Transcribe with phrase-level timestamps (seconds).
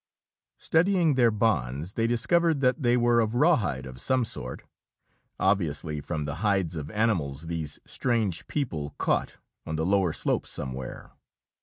[0.57, 4.63] Studying their bonds, they discovered that they were of rawhide of some sort,
[5.39, 11.11] obviously from the hides of animals these strange people caught on the lower slopes somewhere.